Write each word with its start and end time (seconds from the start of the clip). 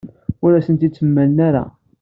Ur 0.43 0.51
asent-tent-id-mlan 0.53 1.35
ara. 1.47 1.65